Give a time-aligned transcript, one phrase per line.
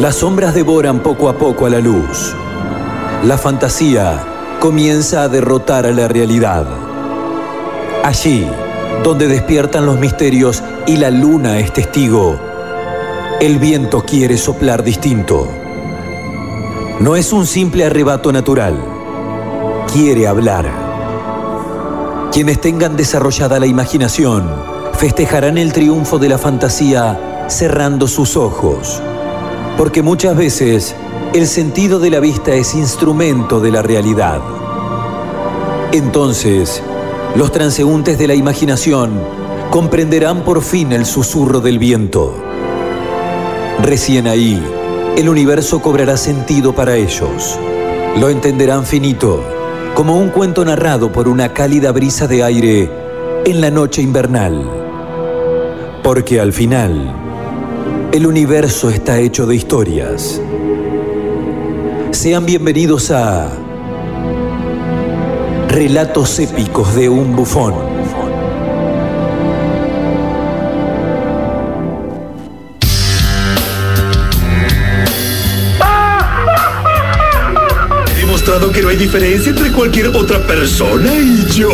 [0.00, 2.32] Las sombras devoran poco a poco a la luz.
[3.24, 4.24] La fantasía
[4.60, 6.66] comienza a derrotar a la realidad.
[8.04, 8.46] Allí,
[9.02, 12.38] donde despiertan los misterios y la luna es testigo,
[13.40, 15.48] el viento quiere soplar distinto.
[17.00, 18.76] No es un simple arrebato natural,
[19.92, 20.70] quiere hablar.
[22.30, 24.48] Quienes tengan desarrollada la imaginación
[24.92, 29.02] festejarán el triunfo de la fantasía cerrando sus ojos,
[29.78, 30.96] porque muchas veces
[31.32, 34.40] el sentido de la vista es instrumento de la realidad.
[35.92, 36.82] Entonces,
[37.36, 39.12] los transeúntes de la imaginación
[39.70, 42.34] comprenderán por fin el susurro del viento.
[43.80, 44.60] Recién ahí,
[45.16, 47.56] el universo cobrará sentido para ellos.
[48.18, 49.44] Lo entenderán finito,
[49.94, 52.90] como un cuento narrado por una cálida brisa de aire
[53.44, 54.68] en la noche invernal.
[56.02, 57.27] Porque al final,
[58.12, 60.40] el universo está hecho de historias.
[62.10, 63.50] Sean bienvenidos a
[65.68, 67.87] Relatos épicos de un bufón.
[78.48, 81.68] Demostrado que no hay diferencia entre cualquier otra persona y yo.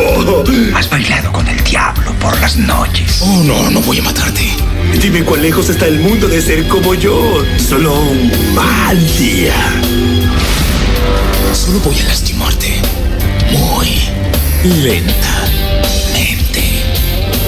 [0.74, 3.20] Has bailado con el diablo por las noches.
[3.22, 4.48] Oh, no, no voy a matarte.
[5.00, 7.44] Dime cuán lejos está el mundo de ser como yo.
[7.58, 9.54] Solo un mal día.
[11.52, 12.80] Solo voy a lastimarte.
[13.52, 14.00] Muy
[14.64, 15.22] lentamente.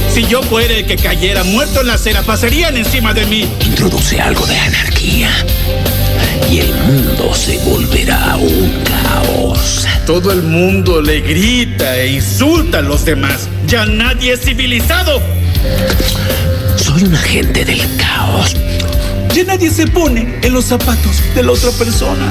[0.08, 3.48] Si yo fuera el que cayera muerto en la acera, pasarían encima de mí.
[3.64, 5.30] Introduce algo de anarquía.
[6.50, 9.86] Y el mundo se volverá un caos.
[10.06, 13.48] Todo el mundo le grita e insulta a los demás.
[13.66, 15.20] Ya nadie es civilizado.
[16.76, 18.54] Soy un agente del caos.
[19.34, 22.28] Ya nadie se pone en los zapatos de la otra persona.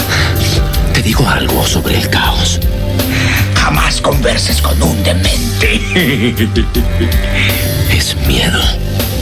[0.93, 2.59] Te digo algo sobre el caos.
[3.55, 5.81] Jamás converses con un demente.
[7.91, 8.61] Es miedo.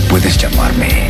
[0.09, 1.07] Puedes llamarme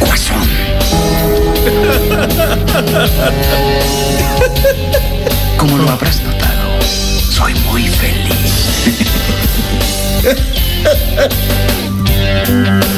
[0.00, 1.45] Guasón.
[5.58, 6.80] Como lo habrás notado,
[7.28, 8.86] soy muy feliz.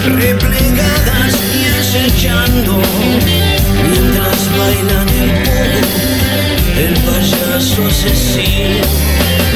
[0.04, 2.82] replegadas y acechando
[3.88, 5.80] mientras bailan el pogo
[6.78, 8.82] el payaso asesino.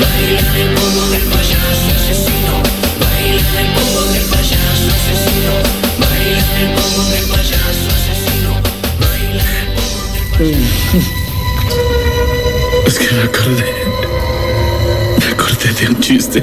[0.00, 2.54] Baila el pogo del payaso asesino.
[2.98, 5.54] Baila el pogo del payaso asesino.
[5.98, 8.11] Baila el pogo del payaso asesino
[12.84, 13.64] Es que me acordé.
[15.20, 16.42] Me acordé de un chiste.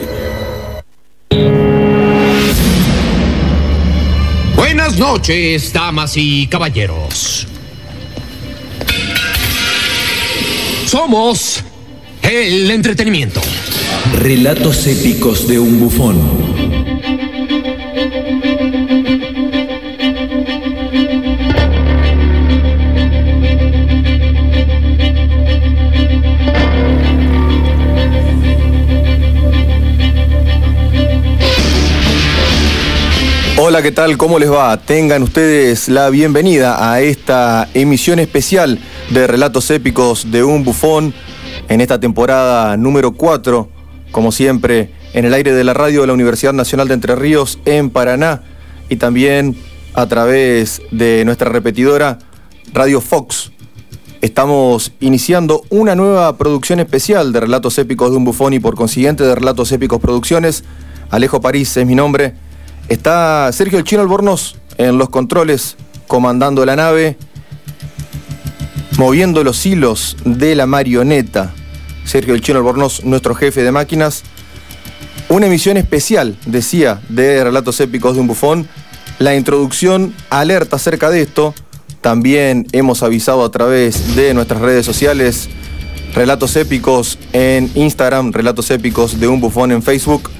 [4.55, 7.45] Buenas noches, damas y caballeros.
[10.85, 11.61] Somos
[12.21, 13.41] el entretenimiento.
[14.17, 16.98] Relatos épicos de un bufón.
[33.61, 34.15] Hola, ¿qué tal?
[34.15, 34.77] ¿Cómo les va?
[34.77, 41.13] Tengan ustedes la bienvenida a esta emisión especial de Relatos Épicos de un Bufón
[41.67, 43.69] en esta temporada número 4,
[44.13, 47.59] como siempre, en el aire de la radio de la Universidad Nacional de Entre Ríos
[47.65, 48.43] en Paraná
[48.87, 49.57] y también
[49.93, 52.17] a través de nuestra repetidora
[52.71, 53.51] Radio Fox.
[54.21, 59.25] Estamos iniciando una nueva producción especial de Relatos Épicos de un Bufón y por consiguiente
[59.25, 60.63] de Relatos Épicos Producciones.
[61.09, 62.47] Alejo París es mi nombre.
[62.89, 65.77] Está Sergio El Chino Albornoz en los controles,
[66.07, 67.17] comandando la nave,
[68.97, 71.53] moviendo los hilos de la marioneta.
[72.03, 74.23] Sergio El Chino Albornoz, nuestro jefe de máquinas.
[75.29, 78.67] Una emisión especial, decía, de Relatos Épicos de un Bufón.
[79.19, 81.53] La introducción alerta acerca de esto.
[82.01, 85.47] También hemos avisado a través de nuestras redes sociales.
[86.15, 90.31] Relatos Épicos en Instagram, Relatos Épicos de un Bufón en Facebook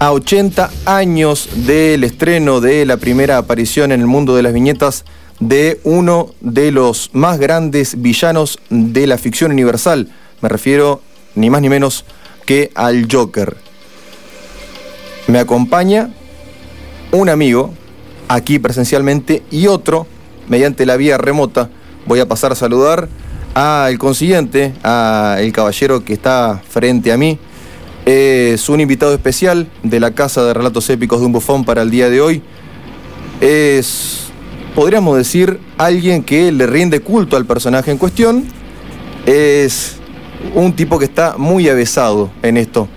[0.00, 5.04] a 80 años del estreno de la primera aparición en el mundo de las viñetas
[5.40, 10.08] de uno de los más grandes villanos de la ficción universal.
[10.40, 11.02] Me refiero
[11.34, 12.06] ni más ni menos
[12.46, 13.58] que al Joker.
[15.26, 16.08] Me acompaña
[17.12, 17.74] un amigo
[18.28, 20.06] aquí presencialmente y otro
[20.48, 21.68] mediante la vía remota.
[22.06, 23.06] Voy a pasar a saludar
[23.52, 27.38] al consiguiente, al caballero que está frente a mí,
[28.06, 31.90] es un invitado especial de la Casa de Relatos Épicos de un Bufón para el
[31.90, 32.42] día de hoy.
[33.40, 34.30] Es
[34.74, 38.44] podríamos decir, alguien que le rinde culto al personaje en cuestión.
[39.26, 39.96] Es
[40.54, 42.88] un tipo que está muy avesado en esto.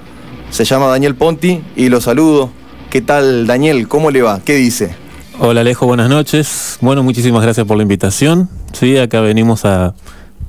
[0.49, 2.51] Se llama Daniel Ponti y lo saludo.
[2.89, 3.87] ¿Qué tal, Daniel?
[3.87, 4.39] ¿Cómo le va?
[4.43, 4.95] ¿Qué dice?
[5.39, 6.77] Hola Alejo, buenas noches.
[6.79, 8.49] Bueno, muchísimas gracias por la invitación.
[8.71, 9.95] Sí, acá venimos a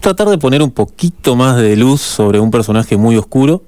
[0.00, 3.62] tratar de poner un poquito más de luz sobre un personaje muy oscuro,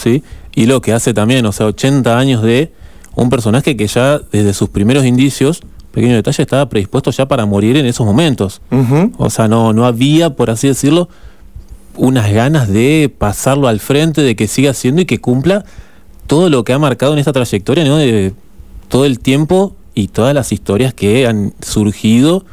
[0.00, 0.22] ¿sí?
[0.54, 2.72] Y lo que hace también, o sea, 80 años de
[3.14, 5.62] un personaje que ya desde sus primeros indicios,
[5.92, 8.60] pequeño detalle, estaba predispuesto ya para morir en esos momentos.
[9.18, 11.08] O sea, no, no había, por así decirlo,
[11.96, 15.64] unas ganas de pasarlo al frente, de que siga siendo y que cumpla
[16.26, 17.96] todo lo que ha marcado en esta trayectoria, ¿no?
[17.96, 18.32] De
[18.88, 22.44] todo el tiempo y todas las historias que han surgido,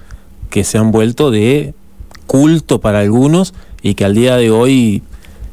[0.49, 1.73] que se han vuelto de
[2.25, 5.03] culto para algunos y que al día de hoy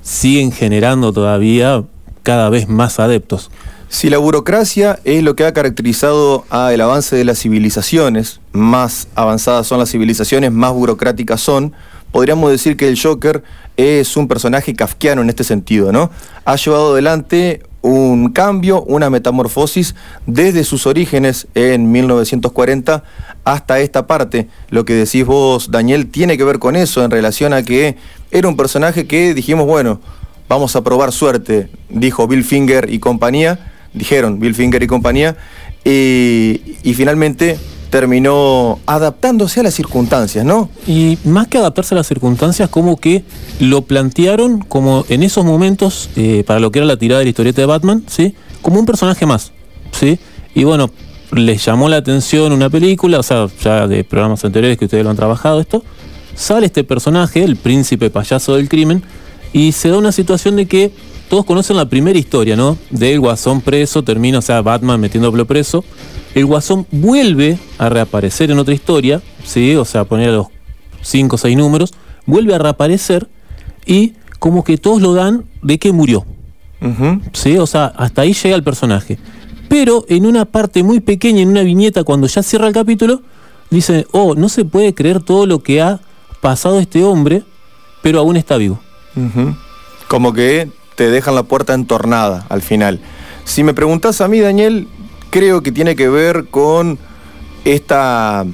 [0.05, 1.83] siguen generando todavía
[2.23, 3.51] cada vez más adeptos.
[3.89, 9.67] Si la burocracia es lo que ha caracterizado al avance de las civilizaciones, más avanzadas
[9.67, 11.73] son las civilizaciones, más burocráticas son,
[12.13, 13.43] podríamos decir que el Joker
[13.77, 16.11] es un personaje kafkiano en este sentido, ¿no?
[16.45, 19.95] Ha llevado adelante un cambio, una metamorfosis
[20.27, 23.05] desde sus orígenes en 1940
[23.45, 24.49] hasta esta parte.
[24.71, 27.97] Lo que decís vos, Daniel, tiene que ver con eso en relación a que
[28.31, 30.01] era un personaje que dijimos, bueno,
[30.49, 35.37] vamos a probar suerte, dijo Bill Finger y compañía, dijeron Bill Finger y compañía,
[35.85, 36.61] y,
[36.95, 37.59] finalmente
[37.91, 40.69] terminó adaptándose a las circunstancias, ¿no?
[40.87, 43.23] Y más que adaptarse a las circunstancias, como que
[43.61, 47.29] lo plantearon como en esos momentos, eh, para lo que era la tirada de la
[47.31, 48.35] historieta de Batman, ¿sí?
[48.63, 49.53] Como un personaje más,
[49.93, 50.19] ¿sí?
[50.57, 50.91] Y bueno,
[51.33, 55.11] les llamó la atención una película, o sea, ya de programas anteriores que ustedes lo
[55.11, 55.83] han trabajado esto,
[56.35, 59.03] sale este personaje, el príncipe payaso del crimen,
[59.53, 60.93] y se da una situación de que
[61.29, 62.77] todos conocen la primera historia, ¿no?
[62.91, 65.85] Del guasón preso, termina, o sea, Batman metiéndolo preso,
[66.35, 69.77] el Guasón vuelve a reaparecer en otra historia, ¿sí?
[69.77, 70.47] o sea, poner a los
[71.03, 71.95] 5 o 6 números,
[72.27, 73.29] vuelve a reaparecer
[73.87, 76.27] y como que todos lo dan de que murió.
[77.33, 77.57] ¿sí?
[77.57, 79.19] O sea, hasta ahí llega el personaje.
[79.75, 83.23] Pero en una parte muy pequeña, en una viñeta, cuando ya cierra el capítulo,
[83.71, 85.99] dice, oh, no se puede creer todo lo que ha
[86.41, 87.43] pasado este hombre,
[88.01, 88.79] pero aún está vivo.
[90.07, 93.01] Como que te dejan la puerta entornada al final.
[93.43, 94.87] Si me preguntas a mí, Daniel,
[95.31, 96.97] creo que tiene que ver con
[97.65, 98.47] esta,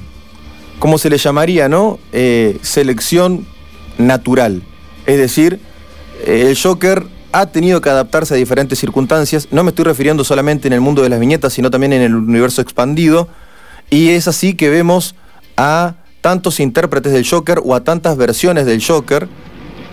[0.79, 1.99] ¿cómo se le llamaría, no?
[2.13, 3.45] Eh, selección
[3.99, 4.63] natural.
[5.05, 5.59] Es decir,
[6.25, 9.47] el Joker ha tenido que adaptarse a diferentes circunstancias.
[9.51, 12.15] No me estoy refiriendo solamente en el mundo de las viñetas, sino también en el
[12.15, 13.27] universo expandido.
[13.89, 15.15] Y es así que vemos
[15.57, 19.27] a tantos intérpretes del Joker o a tantas versiones del Joker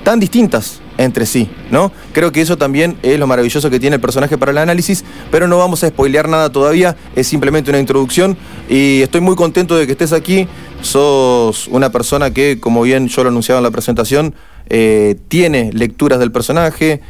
[0.04, 1.92] tan distintas entre sí, ¿no?
[2.12, 5.46] Creo que eso también es lo maravilloso que tiene el personaje para el análisis, pero
[5.46, 8.36] no vamos a spoilear nada todavía, es simplemente una introducción
[8.68, 10.48] y estoy muy contento de que estés aquí,
[10.82, 14.34] sos una persona que, como bien yo lo anunciaba en la presentación,
[14.68, 17.00] eh, tiene lecturas del personaje,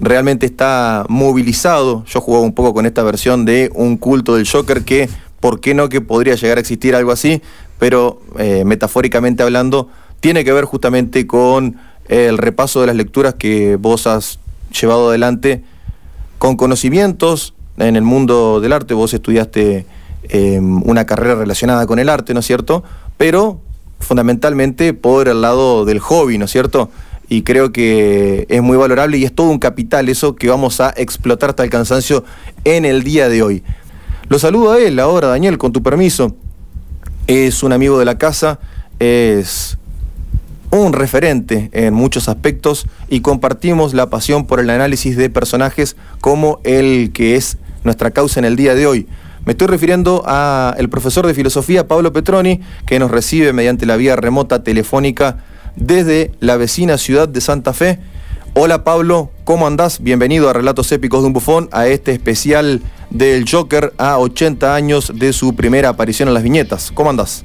[0.00, 4.84] realmente está movilizado, yo jugaba un poco con esta versión de un culto del Joker
[4.84, 5.08] que,
[5.40, 7.42] ¿por qué no que podría llegar a existir algo así?
[7.78, 9.88] Pero eh, metafóricamente hablando,
[10.20, 11.76] tiene que ver justamente con
[12.08, 14.38] el repaso de las lecturas que vos has
[14.78, 15.62] llevado adelante
[16.38, 18.94] con conocimientos en el mundo del arte.
[18.94, 19.86] Vos estudiaste
[20.28, 22.82] em, una carrera relacionada con el arte, ¿no es cierto?
[23.16, 23.60] Pero
[24.00, 26.90] fundamentalmente por el lado del hobby, ¿no es cierto?
[27.28, 30.94] Y creo que es muy valorable y es todo un capital eso que vamos a
[30.96, 32.24] explotar hasta el cansancio
[32.64, 33.62] en el día de hoy.
[34.28, 36.34] Lo saludo a él ahora, Daniel, con tu permiso.
[37.26, 38.58] Es un amigo de la casa,
[38.98, 39.78] es
[40.70, 46.60] un referente en muchos aspectos y compartimos la pasión por el análisis de personajes como
[46.64, 49.06] el que es nuestra causa en el día de hoy.
[49.44, 54.14] Me estoy refiriendo al profesor de filosofía Pablo Petroni, que nos recibe mediante la vía
[54.14, 55.38] remota telefónica
[55.78, 57.98] desde la vecina ciudad de Santa Fe.
[58.54, 60.02] Hola Pablo, ¿cómo andás?
[60.02, 65.12] Bienvenido a Relatos Épicos de un Bufón, a este especial del Joker a 80 años
[65.14, 66.90] de su primera aparición en las viñetas.
[66.92, 67.44] ¿Cómo andás?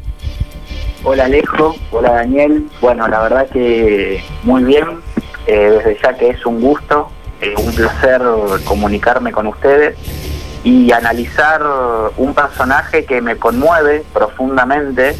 [1.03, 2.65] Hola Alejo, hola Daniel.
[2.81, 5.01] Bueno, la verdad que muy bien.
[5.45, 7.09] Eh, desde ya que es un gusto,
[7.41, 8.21] eh, un placer
[8.63, 9.97] comunicarme con ustedes
[10.63, 11.61] y analizar
[12.15, 15.15] un personaje que me conmueve profundamente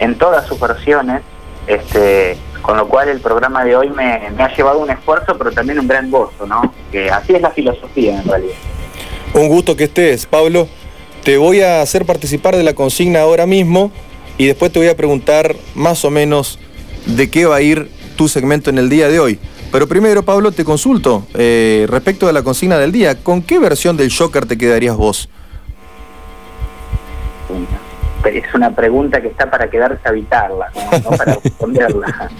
[0.00, 1.22] en todas sus versiones.
[1.68, 5.52] Este, con lo cual el programa de hoy me, me ha llevado un esfuerzo, pero
[5.52, 6.72] también un gran gozo, ¿no?
[6.90, 8.56] Que así es la filosofía en realidad.
[9.34, 10.68] Un gusto que estés, Pablo.
[11.24, 13.90] Te voy a hacer participar de la consigna ahora mismo
[14.38, 16.58] y después te voy a preguntar más o menos
[17.06, 19.38] de qué va a ir tu segmento en el día de hoy.
[19.70, 23.22] Pero primero, Pablo, te consulto eh, respecto a la consigna del día.
[23.22, 25.28] ¿Con qué versión del Joker te quedarías vos?
[28.28, 32.30] Es una pregunta que está para quedarse a habitarla, no, no para responderla.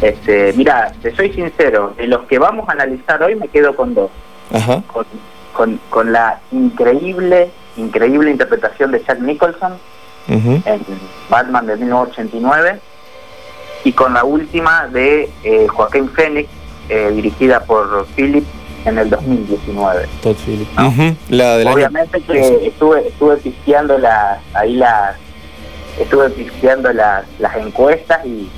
[0.00, 3.94] este, mira, te soy sincero, de los que vamos a analizar hoy me quedo con
[3.94, 4.10] dos.
[4.52, 4.82] Ajá.
[4.86, 5.06] Con,
[5.52, 9.78] con, con la increíble, increíble interpretación de Jack Nicholson
[10.28, 10.80] en
[11.28, 12.80] Batman de 1989
[13.84, 16.48] y con la última de eh, Joaquín Phoenix,
[16.88, 18.44] eh, dirigida por Philip
[18.84, 20.06] en el 2019.
[20.22, 20.70] Todd Phillips.
[20.78, 21.14] Ujú.
[21.28, 25.16] La del año- Obviamente que estuve estuve pisteando las ahí las
[25.98, 28.50] estuve pisteando las, las encuestas y, y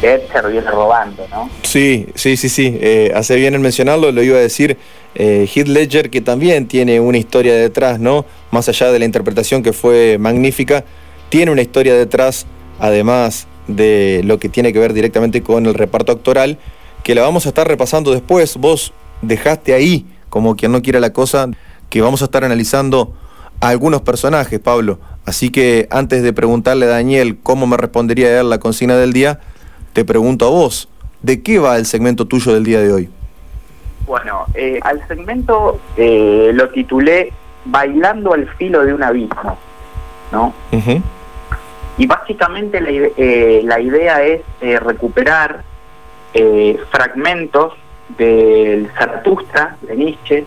[0.00, 1.48] Dexter viene robando, ¿no?
[1.62, 2.76] Sí, sí, sí, sí.
[2.80, 4.76] Eh, hace bien en mencionarlo, lo iba a decir
[5.14, 8.26] eh, Heath Ledger, que también tiene una historia detrás, ¿no?
[8.50, 10.84] Más allá de la interpretación que fue magnífica,
[11.30, 12.46] tiene una historia detrás,
[12.78, 16.58] además de lo que tiene que ver directamente con el reparto actoral,
[17.02, 18.56] que la vamos a estar repasando después.
[18.58, 18.92] Vos
[19.22, 21.48] dejaste ahí, como quien no quiere la cosa,
[21.90, 23.14] que vamos a estar analizando
[23.60, 24.98] a algunos personajes, Pablo.
[25.24, 29.40] Así que antes de preguntarle a Daniel cómo me respondería él la consigna del día,
[29.92, 30.88] te pregunto a vos,
[31.22, 33.08] ¿de qué va el segmento tuyo del día de hoy?
[34.06, 37.32] Bueno, eh, al segmento eh, lo titulé
[37.64, 39.58] Bailando al filo de un abismo,
[40.30, 40.54] ¿no?
[40.70, 41.02] Ujú,
[41.98, 45.64] Y básicamente la, eh, la idea es eh, recuperar
[46.34, 47.72] eh, fragmentos
[48.18, 50.44] del Zaratustra de Nietzsche,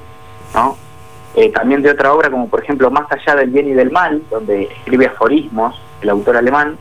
[0.54, 0.78] ¿no?
[1.36, 4.22] Eh, también de otra obra como por ejemplo Más allá del bien y del mal,
[4.32, 6.78] donde escribe aforismos el autor alemán,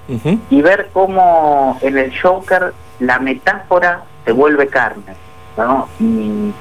[0.49, 5.15] y ver cómo en el Joker la metáfora se vuelve carne,
[5.57, 5.89] ¿no?
[5.99, 6.53] Y,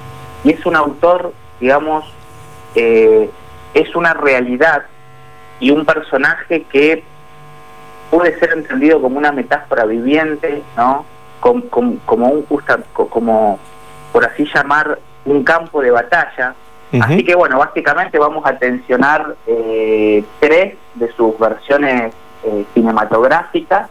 [0.44, 2.06] y es un autor, digamos,
[2.76, 3.30] eh,
[3.76, 4.84] es una realidad
[5.60, 7.04] y un personaje que
[8.10, 11.06] puede ser entendido como una metáfora viviente, ¿no?
[11.40, 13.60] Com- com- como un justa, co- como
[14.12, 16.56] por así llamar un campo de batalla.
[17.02, 22.14] Así que bueno, básicamente vamos a tensionar eh, tres de sus versiones
[22.46, 23.90] eh, cinematográficas.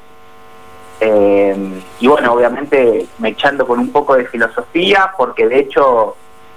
[0.99, 1.55] Eh,
[2.01, 6.17] y bueno, obviamente me echando con un poco de filosofía, porque de hecho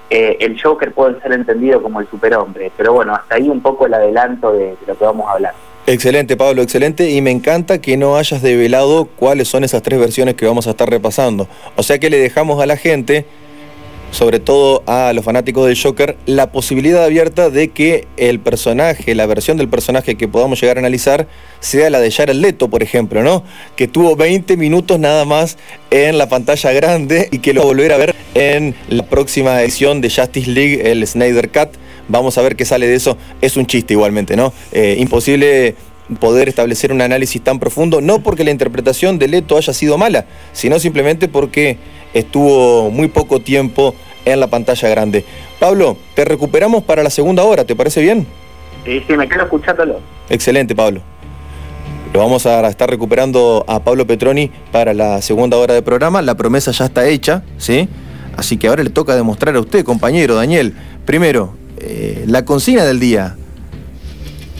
[0.09, 2.71] eh, el Joker puede ser entendido como el superhombre.
[2.77, 5.53] Pero bueno, hasta ahí un poco el adelanto de, de lo que vamos a hablar.
[5.87, 7.09] Excelente, Pablo, excelente.
[7.09, 10.69] Y me encanta que no hayas develado cuáles son esas tres versiones que vamos a
[10.69, 11.47] estar repasando.
[11.75, 13.25] O sea que le dejamos a la gente,
[14.11, 19.25] sobre todo a los fanáticos del Joker, la posibilidad abierta de que el personaje, la
[19.25, 21.27] versión del personaje que podamos llegar a analizar,
[21.59, 23.43] sea la de Jared Leto, por ejemplo, ¿no?
[23.75, 25.57] Que tuvo 20 minutos nada más
[25.91, 29.61] en la pantalla grande y que lo va a volver a ver en la próxima
[29.61, 31.69] edición de Justice League, el Snyder Cut.
[32.07, 33.17] Vamos a ver qué sale de eso.
[33.41, 34.53] Es un chiste igualmente, ¿no?
[34.71, 35.75] Eh, imposible
[36.19, 40.25] poder establecer un análisis tan profundo, no porque la interpretación de Leto haya sido mala,
[40.53, 41.77] sino simplemente porque
[42.13, 45.25] estuvo muy poco tiempo en la pantalla grande.
[45.59, 48.27] Pablo, te recuperamos para la segunda hora, ¿te parece bien?
[48.85, 49.99] Sí, sí, me quedo escuchándolo.
[50.29, 51.01] Excelente, Pablo.
[52.13, 56.21] Lo vamos a estar recuperando a Pablo Petroni para la segunda hora de programa.
[56.21, 57.87] La promesa ya está hecha, ¿sí?
[58.35, 60.73] Así que ahora le toca demostrar a usted, compañero Daniel.
[61.05, 63.35] Primero, eh, la consigna del día.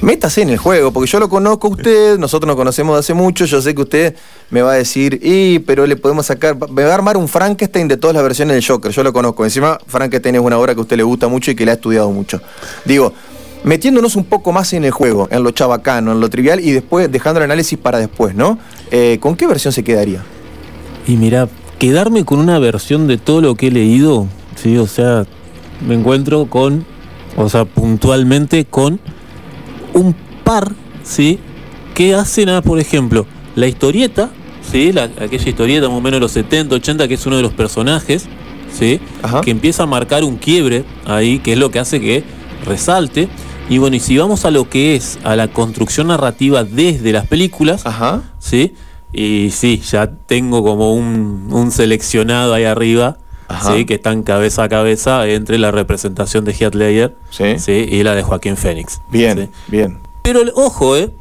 [0.02, 3.14] Métase en el juego, porque yo lo conozco a usted, nosotros nos conocemos de hace
[3.14, 4.16] mucho, yo sé que usted
[4.50, 7.90] me va a decir, y pero le podemos sacar, me va a armar un Frankenstein
[7.90, 9.44] de todas las versiones del Joker, yo lo conozco.
[9.44, 11.74] Encima, Frankenstein es una obra que a usted le gusta mucho y que le ha
[11.74, 12.42] estudiado mucho.
[12.86, 13.12] Digo,
[13.66, 17.12] metiéndonos un poco más en el juego, en lo chabacano, en lo trivial, y después
[17.12, 18.58] dejando el análisis para después, ¿no?
[18.92, 20.24] Eh, ¿Con qué versión se quedaría?
[21.08, 25.26] Y mira, quedarme con una versión de todo lo que he leído, sí, o sea,
[25.86, 26.86] me encuentro con,
[27.36, 29.02] o sea, puntualmente con
[30.00, 30.72] un par,
[31.04, 31.40] sí,
[31.94, 33.26] que hacen a, por ejemplo,
[33.56, 37.26] la historieta, sí, la, aquella historieta más o menos de los 70, 80, que es
[37.26, 38.28] uno de los personajes,
[38.72, 39.42] sí, Ajá.
[39.42, 42.24] que empieza a marcar un quiebre ahí, que es lo que hace que
[42.66, 43.28] resalte.
[43.70, 47.28] Y bueno, y si vamos a lo que es a la construcción narrativa desde las
[47.28, 48.24] películas, Ajá.
[48.40, 48.74] ¿sí?
[49.14, 53.18] Y sí, ya tengo como un, un seleccionado ahí arriba,
[53.50, 53.74] Ajá.
[53.76, 53.86] ¿sí?
[53.86, 57.60] Que están cabeza a cabeza entre la representación de Heath Ledger, Sí.
[57.60, 57.72] ¿sí?
[57.90, 59.02] Y la de Joaquín Phoenix.
[59.10, 60.00] Bien, bien.
[60.22, 61.12] Pero el- ojo, ¿eh?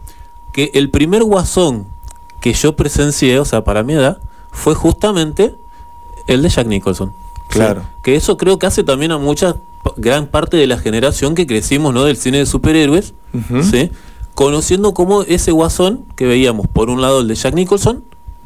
[0.52, 1.86] Que el primer guasón
[2.40, 4.18] que yo presencié, o sea, para mi edad,
[4.52, 5.54] fue justamente
[6.26, 7.12] el de Jack Nicholson.
[7.48, 7.82] Claro.
[8.02, 9.56] Que eso creo que hace también a mucha,
[9.96, 12.04] gran parte de la generación que crecimos, ¿no?
[12.04, 13.14] Del cine de superhéroes.
[13.62, 13.90] ¿sí?
[14.34, 18.04] Conociendo como ese guasón que veíamos, por un lado el de Jack Nicholson,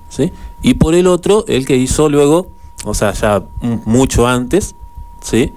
[0.08, 0.32] ¿sí?
[0.62, 2.51] Y por el otro, el que hizo luego,
[2.84, 3.42] o sea, ya
[3.84, 4.74] mucho antes,
[5.20, 5.52] ¿sí?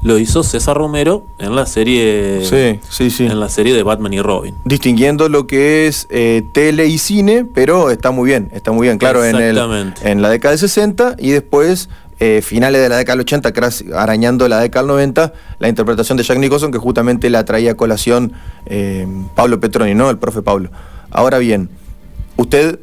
[0.00, 3.26] Lo hizo César Romero en la serie Sí, sí, sí.
[3.26, 4.54] en la serie de Batman y Robin.
[4.64, 8.98] distinguiendo lo que es eh, tele y cine, pero está muy bien, está muy bien,
[8.98, 9.58] claro, en, el,
[10.02, 11.88] en la década de 60 y después
[12.20, 16.16] eh, finales de la década del 80, casi arañando la década del 90, la interpretación
[16.16, 18.32] de Jack Nicholson que justamente la traía a colación
[18.66, 19.04] eh,
[19.34, 20.10] Pablo Petroni, ¿no?
[20.10, 20.70] El profe Pablo.
[21.10, 21.70] Ahora bien,
[22.36, 22.78] usted,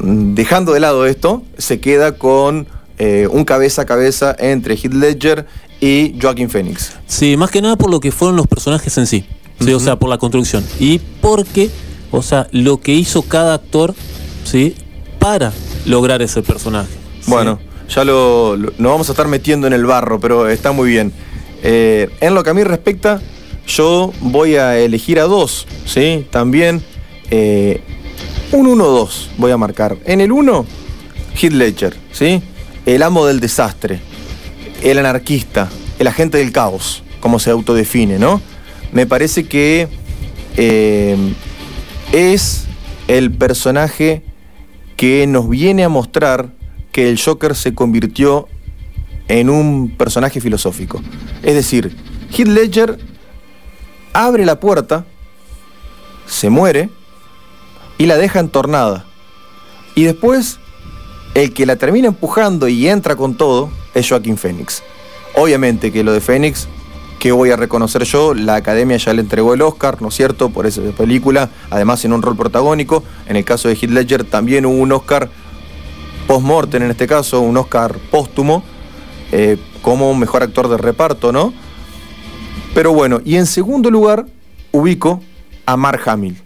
[0.00, 2.66] dejando de lado esto, se queda con
[2.98, 5.46] eh, un cabeza a cabeza entre Heath Ledger
[5.80, 6.92] y Joaquin Phoenix.
[7.06, 9.24] Sí, más que nada por lo que fueron los personajes en sí.
[9.60, 9.72] ¿sí?
[9.72, 10.64] O sea, por la construcción.
[10.78, 11.70] Y porque,
[12.10, 13.94] o sea, lo que hizo cada actor,
[14.44, 14.74] ¿sí?
[15.18, 15.52] Para
[15.86, 16.90] lograr ese personaje.
[17.20, 17.30] ¿sí?
[17.30, 20.88] Bueno, ya lo, lo- nos vamos a estar metiendo en el barro, pero está muy
[20.90, 21.12] bien.
[21.62, 23.20] Eh, en lo que a mí respecta,
[23.66, 26.26] yo voy a elegir a dos, ¿sí?
[26.30, 26.82] También
[27.30, 27.80] eh,
[28.54, 29.96] un 1-2 voy a marcar.
[30.04, 30.64] En el 1,
[31.40, 32.40] Heath Ledger, ¿sí?
[32.86, 34.00] El amo del desastre,
[34.82, 35.68] el anarquista,
[35.98, 38.40] el agente del caos, como se autodefine, ¿no?
[38.92, 39.88] Me parece que
[40.56, 41.16] eh,
[42.12, 42.66] es
[43.08, 44.22] el personaje
[44.96, 46.52] que nos viene a mostrar
[46.92, 48.46] que el Joker se convirtió
[49.26, 51.02] en un personaje filosófico.
[51.42, 51.96] Es decir,
[52.30, 52.98] Heath Ledger
[54.12, 55.04] abre la puerta,
[56.26, 56.88] se muere
[57.98, 59.04] y la deja entornada.
[59.94, 60.58] Y después,
[61.34, 64.82] el que la termina empujando y entra con todo es Joaquin Phoenix.
[65.36, 66.68] Obviamente que lo de Phoenix,
[67.18, 70.50] que voy a reconocer yo, la academia ya le entregó el Oscar, ¿no es cierto?,
[70.50, 73.02] por esa película, además en un rol protagónico.
[73.26, 75.30] En el caso de Heath Ledger también hubo un Oscar
[76.26, 78.62] post-mortem, en este caso, un Oscar póstumo,
[79.32, 81.52] eh, como mejor actor de reparto, ¿no?
[82.74, 84.26] Pero bueno, y en segundo lugar
[84.72, 85.20] ubico
[85.66, 86.43] a Mark Hamill.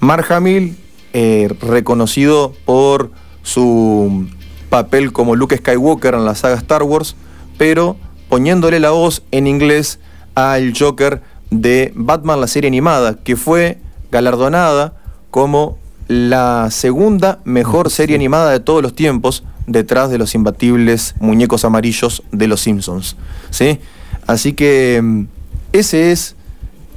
[0.00, 0.76] Mark Hamill,
[1.12, 3.10] eh, reconocido por
[3.42, 4.26] su
[4.68, 7.16] papel como Luke Skywalker en la saga Star Wars,
[7.58, 7.96] pero
[8.28, 9.98] poniéndole la voz en inglés
[10.34, 13.78] al Joker de Batman, la serie animada, que fue
[14.10, 14.94] galardonada
[15.30, 15.78] como
[16.08, 22.22] la segunda mejor serie animada de todos los tiempos, detrás de los imbatibles muñecos amarillos
[22.32, 23.16] de los Simpsons.
[23.50, 23.78] ¿sí?
[24.26, 25.24] Así que mm,
[25.72, 26.36] ese es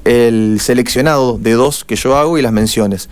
[0.06, 3.10] el seleccionado de dos que yo hago y las menciones.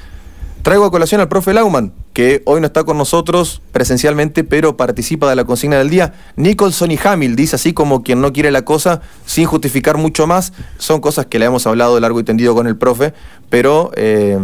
[0.62, 5.28] Traigo a colación al profe Lauman, que hoy no está con nosotros presencialmente, pero participa
[5.28, 6.14] de la consigna del día.
[6.36, 10.54] Nicholson y Hamill, dice así como quien no quiere la cosa, sin justificar mucho más.
[10.78, 13.14] Son cosas que le hemos hablado de largo y tendido con el profe,
[13.50, 14.38] pero eh,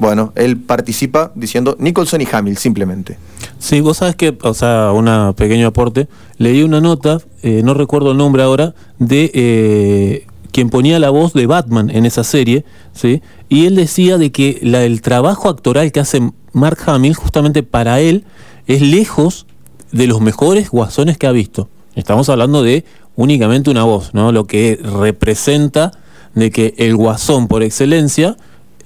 [0.00, 3.16] bueno, él participa diciendo Nicholson y Hamill, simplemente.
[3.60, 6.08] Sí, vos sabes que, o sea, un pequeño aporte.
[6.38, 11.32] Leí una nota, eh, no recuerdo el nombre ahora, de eh, quien ponía la voz
[11.32, 13.22] de Batman en esa serie, ¿sí?
[13.48, 18.24] Y él decía de que el trabajo actoral que hace Mark Hamill, justamente para él,
[18.66, 19.46] es lejos
[19.90, 21.68] de los mejores guasones que ha visto.
[21.94, 22.84] Estamos hablando de
[23.16, 24.32] únicamente una voz, ¿no?
[24.32, 25.92] Lo que representa
[26.34, 28.36] de que el guasón por excelencia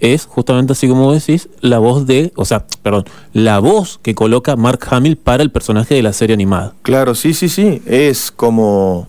[0.00, 4.56] es justamente así como decís, la voz de, o sea, perdón, la voz que coloca
[4.56, 6.74] Mark Hamill para el personaje de la serie animada.
[6.82, 7.82] Claro, sí, sí, sí.
[7.86, 9.06] Es como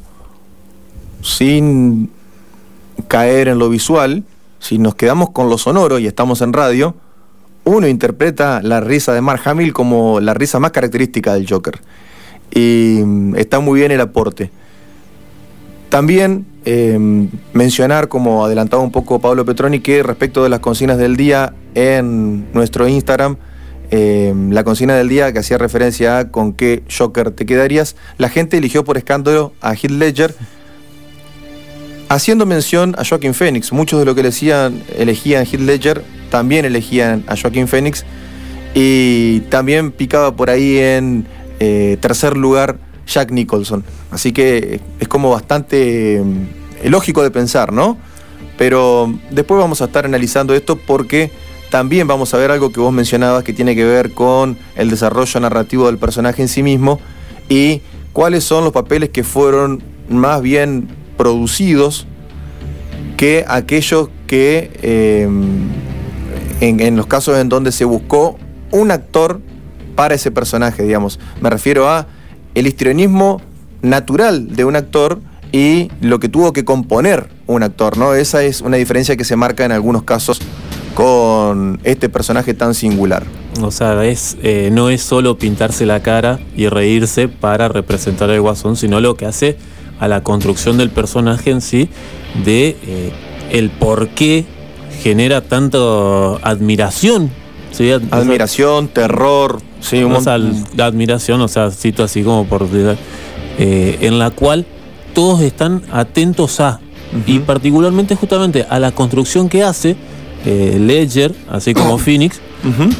[1.22, 2.10] sin
[3.08, 4.24] caer en lo visual,
[4.60, 6.96] si nos quedamos con lo sonoro y estamos en radio,
[7.64, 11.80] uno interpreta la risa de Mark Hamill como la risa más característica del Joker.
[12.52, 14.52] Y mm, está muy bien el aporte.
[15.90, 16.98] También eh,
[17.54, 22.52] mencionar, como adelantaba un poco Pablo Petroni, que respecto de las consignas del día en
[22.54, 23.38] nuestro Instagram,
[23.90, 28.28] eh, la consigna del día que hacía referencia a con qué Joker te quedarías, la
[28.28, 30.36] gente eligió por escándalo a Heath Ledger,
[32.10, 33.72] haciendo mención a Joaquin Phoenix.
[33.72, 38.06] Muchos de los que elegían, elegían Ledger también elegían a Joaquin Phoenix.
[38.74, 41.26] Y también picaba por ahí en
[41.60, 43.84] eh, tercer lugar Jack Nicholson.
[44.12, 47.98] Así que es como bastante eh, lógico de pensar, ¿no?
[48.58, 51.32] Pero después vamos a estar analizando esto porque
[51.70, 55.40] también vamos a ver algo que vos mencionabas que tiene que ver con el desarrollo
[55.40, 57.00] narrativo del personaje en sí mismo
[57.50, 57.82] y
[58.14, 62.08] cuáles son los papeles que fueron más bien producidos
[63.18, 65.28] que aquellos que eh,
[66.62, 68.38] en, los casos en donde se buscó
[68.72, 69.42] un actor
[69.96, 71.20] para ese personaje, digamos.
[71.42, 72.08] Me refiero a
[72.54, 73.42] el histrionismo
[73.82, 75.20] natural de un actor
[75.52, 78.14] y lo que tuvo que componer un actor, ¿no?
[78.14, 80.40] Esa es una diferencia que se marca en algunos casos
[80.94, 83.24] con este personaje tan singular.
[83.62, 88.42] O sea, es, eh, no es solo pintarse la cara y reírse para representar al
[88.42, 89.58] guasón, sino lo que hace
[90.00, 91.90] a la construcción del personaje en sí,
[92.46, 93.12] de eh,
[93.52, 94.46] el por qué
[95.02, 97.30] genera tanto admiración.
[97.72, 97.92] ¿sí?
[97.92, 102.46] Ad- Admiración, terror, sí, un o sea, mon- la admiración, o sea, cito así como
[102.46, 102.68] por
[103.60, 104.66] eh, en la cual
[105.14, 106.80] todos están atentos a
[107.26, 109.96] y particularmente justamente a la construcción que hace
[110.46, 112.40] eh, Ledger, así como Phoenix,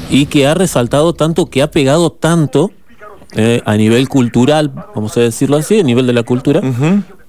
[0.10, 2.72] y que ha resaltado tanto, que ha pegado tanto
[3.34, 6.62] eh, a nivel cultural, vamos a decirlo así, a nivel de la cultura,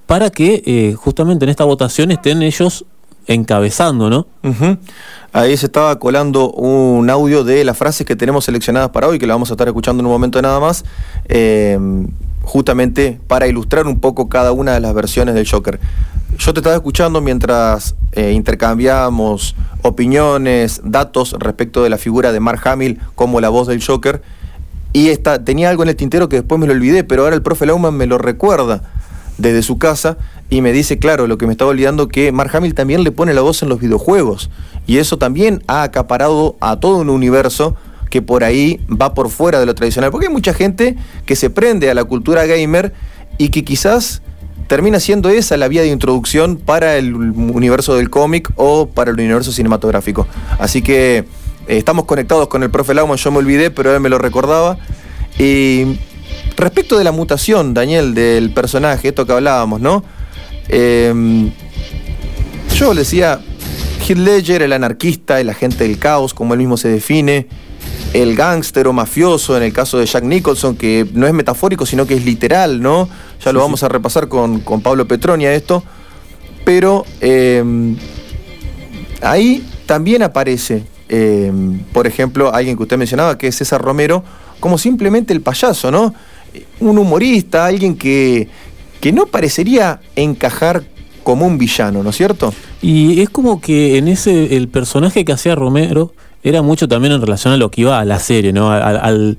[0.05, 2.85] para que eh, justamente en esta votación estén ellos
[3.27, 4.27] encabezando, ¿no?
[5.33, 9.27] Ahí se estaba colando un audio de las frases que tenemos seleccionadas para hoy, que
[9.27, 10.83] la vamos a estar escuchando en un momento nada más,
[11.25, 11.77] eh,
[12.41, 15.79] justamente para ilustrar un poco cada una de las versiones del Joker.
[16.39, 22.61] Yo te estaba escuchando mientras eh, intercambiábamos opiniones, datos respecto de la figura de Mark
[22.67, 24.23] Hamill como la voz del Joker,
[24.93, 27.41] y esta, tenía algo en el tintero que después me lo olvidé, pero ahora el
[27.41, 28.81] profe Lauman me lo recuerda
[29.37, 30.17] desde su casa
[30.49, 33.33] y me dice, claro, lo que me estaba olvidando, que Mark Hamill también le pone
[33.33, 34.49] la voz en los videojuegos.
[34.87, 37.75] Y eso también ha acaparado a todo un universo
[38.09, 40.09] que por ahí va por fuera de lo tradicional.
[40.09, 40.95] Porque hay mucha gente
[41.27, 42.93] que se prende a la cultura gamer
[43.37, 44.23] y que quizás
[44.67, 49.19] termina siendo esa la vía de introducción para el universo del cómic o para el
[49.19, 50.27] universo cinematográfico.
[50.57, 51.25] Así que
[51.69, 54.79] eh, estamos conectados con el profe Lauman, yo me olvidé, pero él me lo recordaba.
[55.37, 55.99] Y
[56.57, 60.03] respecto de la mutación, Daniel, del personaje, esto que hablábamos, ¿no?
[60.67, 61.51] Eh,
[62.75, 63.39] yo le decía,
[64.07, 67.47] Heath Ledger, el anarquista, el agente del caos, como él mismo se define,
[68.13, 72.07] el gángster o mafioso, en el caso de Jack Nicholson, que no es metafórico, sino
[72.07, 73.07] que es literal, ¿no?
[73.45, 75.83] Ya lo vamos a repasar con, con Pablo Petronia esto.
[76.65, 77.63] Pero eh,
[79.21, 81.51] ahí también aparece, eh,
[81.91, 84.23] por ejemplo, alguien que usted mencionaba, que es César Romero,
[84.59, 86.13] como simplemente el payaso, ¿no?
[86.79, 88.47] Un humorista, alguien que,
[89.01, 90.83] que no parecería encajar
[91.23, 92.53] como un villano, ¿no es cierto?
[92.81, 97.21] Y es como que en ese, el personaje que hacía Romero era mucho también en
[97.21, 98.71] relación a lo que iba a la serie, ¿no?
[98.71, 99.37] Al, al-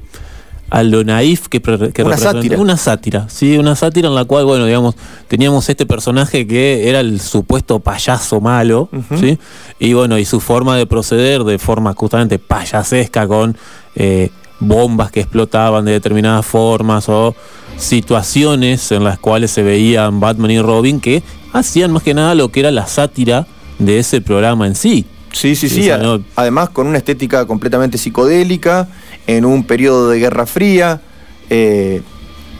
[0.71, 2.59] a lo naif que, que Una representa- sátira.
[2.59, 4.95] Una sátira, sí, una sátira en la cual, bueno, digamos,
[5.29, 9.39] teníamos este personaje que era el supuesto payaso malo, ¿sí?
[9.79, 13.57] Y bueno, y su forma de proceder de forma justamente payasesca con
[13.97, 14.31] eh,
[14.61, 17.35] bombas que explotaban de determinadas formas o
[17.79, 22.49] situaciones en las cuales se veían Batman y Robin que hacían más que nada lo
[22.51, 23.47] que era la sátira
[23.79, 25.05] de ese programa en sí.
[25.33, 25.89] Sí, sí, sí.
[26.35, 28.89] Además, con una estética completamente psicodélica,
[29.37, 31.01] en un periodo de Guerra Fría.
[31.49, 32.03] eh,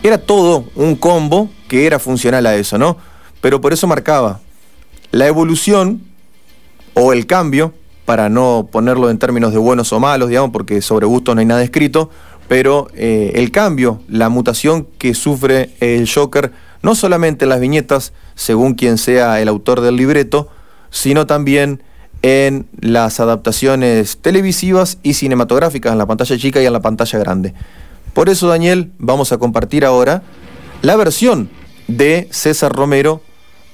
[0.03, 2.97] era todo un combo que era funcional a eso, ¿no?
[3.41, 4.41] Pero por eso marcaba
[5.11, 6.03] la evolución
[6.95, 11.07] o el cambio, para no ponerlo en términos de buenos o malos, digamos, porque sobre
[11.07, 12.11] gustos no hay nada escrito,
[12.49, 16.51] pero eh, el cambio, la mutación que sufre el Joker,
[16.83, 20.49] no solamente en las viñetas, según quien sea el autor del libreto,
[20.91, 21.83] sino también
[22.23, 27.55] en las adaptaciones televisivas y cinematográficas en la pantalla chica y en la pantalla grande.
[28.13, 30.23] Por eso, Daniel, vamos a compartir ahora
[30.83, 31.49] la versión
[31.87, 33.23] de César Romero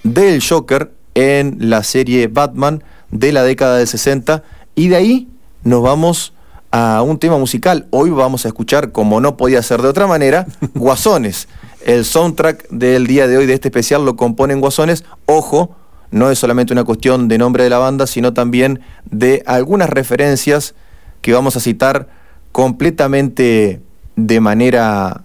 [0.02, 4.42] del Joker en la serie Batman de la década del 60
[4.74, 5.28] y de ahí
[5.64, 6.32] nos vamos
[6.70, 7.86] a un tema musical.
[7.90, 11.48] Hoy vamos a escuchar, como no podía ser de otra manera, Guasones.
[11.84, 15.04] El soundtrack del día de hoy de este especial lo componen Guasones.
[15.24, 15.74] Ojo,
[16.10, 20.74] no es solamente una cuestión de nombre de la banda, sino también de algunas referencias
[21.20, 22.08] que vamos a citar
[22.52, 23.80] completamente
[24.16, 25.22] de manera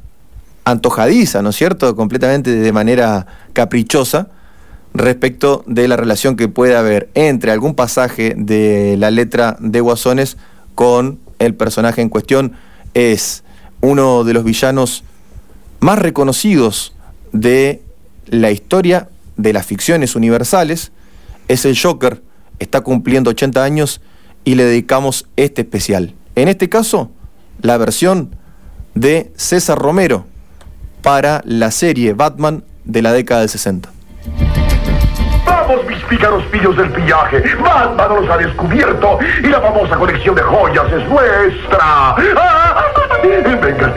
[0.65, 1.95] antojadiza, ¿no es cierto?
[1.95, 4.29] Completamente de manera caprichosa
[4.93, 10.37] respecto de la relación que puede haber entre algún pasaje de la letra de Guasones
[10.75, 12.53] con el personaje en cuestión.
[12.93, 13.43] Es
[13.79, 15.03] uno de los villanos
[15.79, 16.93] más reconocidos
[17.31, 17.81] de
[18.27, 19.09] la historia
[19.41, 20.91] de las ficciones universales.
[21.47, 22.21] Es el Joker,
[22.59, 24.01] está cumpliendo 80 años
[24.43, 26.15] y le dedicamos este especial.
[26.35, 27.11] En este caso,
[27.61, 28.35] la versión
[28.95, 30.25] de César Romero
[31.01, 33.89] para la serie Batman de la década del 60.
[35.45, 37.43] Vamos, mis pícaros pillos del pillaje.
[37.61, 41.79] Batman nos ha descubierto y la famosa colección de joyas es nuestra.
[41.81, 42.83] ¡Ah!
[43.23, 43.93] Venga, venga.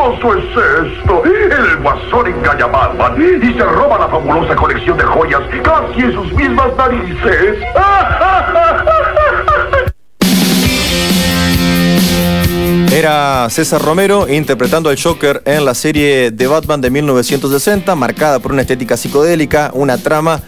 [0.00, 0.44] ¡Qué delicioso es
[0.92, 1.22] esto!
[1.24, 6.14] El guasón engaña a Batman y se roba la fabulosa colección de joyas casi en
[6.14, 7.58] sus mismas narices.
[12.92, 18.52] Era César Romero interpretando al Joker en la serie de Batman de 1960, marcada por
[18.52, 20.40] una estética psicodélica, una trama.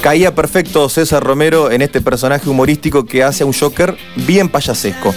[0.00, 5.14] Caía perfecto César Romero en este personaje humorístico que hace a un Joker bien payasesco.